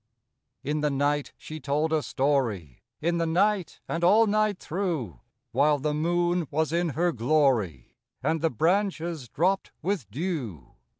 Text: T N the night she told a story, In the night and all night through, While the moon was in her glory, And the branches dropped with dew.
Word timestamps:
T 0.63 0.71
N 0.71 0.81
the 0.81 0.89
night 0.89 1.31
she 1.37 1.59
told 1.59 1.93
a 1.93 2.01
story, 2.01 2.81
In 3.01 3.19
the 3.19 3.27
night 3.27 3.81
and 3.87 4.03
all 4.03 4.25
night 4.25 4.57
through, 4.57 5.19
While 5.51 5.77
the 5.77 5.93
moon 5.93 6.47
was 6.49 6.73
in 6.73 6.89
her 6.97 7.11
glory, 7.11 7.93
And 8.23 8.41
the 8.41 8.49
branches 8.49 9.29
dropped 9.29 9.71
with 9.83 10.09
dew. 10.09 10.73